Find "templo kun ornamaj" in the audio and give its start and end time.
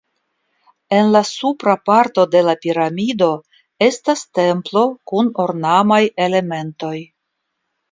4.41-6.03